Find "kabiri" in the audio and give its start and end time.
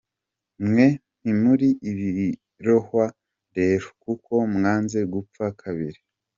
5.61-5.99